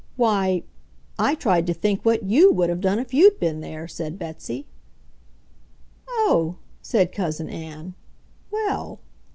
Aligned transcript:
"Why, 0.15 0.63
I 1.19 1.35
tried 1.35 1.67
to 1.67 1.75
think 1.75 2.03
what 2.03 2.23
YOU 2.23 2.51
would 2.53 2.71
have 2.71 2.81
done 2.81 2.97
if 2.97 3.13
you'd 3.13 3.39
been 3.39 3.61
there," 3.61 3.87
said 3.87 4.17
Betsy. 4.17 4.65
"Oh!" 6.07 6.55
said 6.81 7.11
Cousin 7.11 7.51
Ann. 7.51 7.93
"Well 8.49 8.99